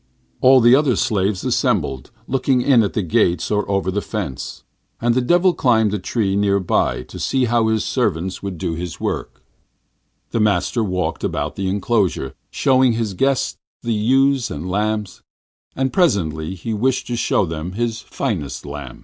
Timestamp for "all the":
0.41-0.75